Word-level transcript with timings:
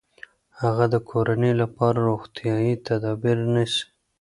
هغه 0.61 0.85
د 0.93 0.95
کورنۍ 1.09 1.53
لپاره 1.61 1.99
روغتیايي 2.09 2.73
تدابیر 2.87 3.37
نیسي. 3.53 3.83